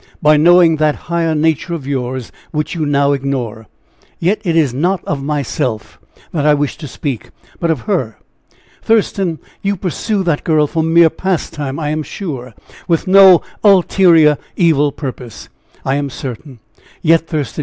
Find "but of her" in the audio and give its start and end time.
7.59-8.17